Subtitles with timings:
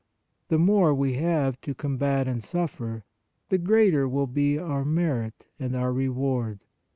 [0.47, 3.03] The more we have to combat and suffer,
[3.49, 6.61] the greater will be our merit and our reward.